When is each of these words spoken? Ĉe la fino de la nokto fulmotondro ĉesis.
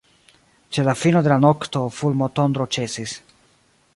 Ĉe 0.77 0.85
la 0.87 0.95
fino 1.01 1.21
de 1.27 1.31
la 1.33 1.37
nokto 1.43 1.83
fulmotondro 1.99 2.69
ĉesis. 2.77 3.17